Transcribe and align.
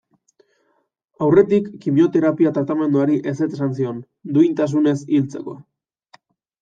Aurretik 1.25 1.67
kimioterapia 1.83 2.53
tratamenduari 2.57 3.19
ezetz 3.35 3.51
esan 3.59 3.77
zion, 3.81 4.01
duintasunez 4.39 4.97
hiltzeko. 5.05 5.55